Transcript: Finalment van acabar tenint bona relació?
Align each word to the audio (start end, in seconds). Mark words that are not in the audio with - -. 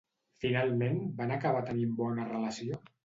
Finalment 0.45 0.97
van 1.19 1.33
acabar 1.37 1.63
tenint 1.69 1.93
bona 2.01 2.27
relació? 2.31 2.81